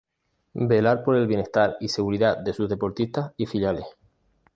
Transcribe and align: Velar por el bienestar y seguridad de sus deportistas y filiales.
Velar 0.55 1.03
por 1.03 1.15
el 1.15 1.27
bienestar 1.27 1.77
y 1.79 1.89
seguridad 1.89 2.35
de 2.39 2.53
sus 2.53 2.67
deportistas 2.67 3.33
y 3.37 3.45
filiales. 3.45 3.85